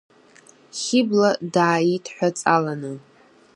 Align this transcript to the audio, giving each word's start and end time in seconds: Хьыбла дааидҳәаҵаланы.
Хьыбла 0.79 1.29
дааидҳәаҵаланы. 1.53 2.91